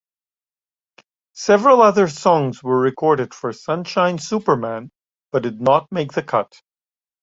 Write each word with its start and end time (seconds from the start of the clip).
Several 1.35 1.83
other 1.83 2.07
songs 2.07 2.63
were 2.63 2.79
recorded 2.79 3.35
for 3.35 3.53
"Sunshine 3.53 4.17
Superman", 4.17 4.89
but 5.31 5.43
did 5.43 5.61
not 5.61 5.91
make 5.91 6.13
the 6.13 6.23
cut. 6.23 6.59